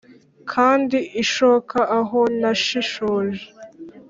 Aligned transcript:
kandi 0.51 0.97
ishoka 1.23 1.77
aho 1.99 2.19
nashishoje. 2.39 3.43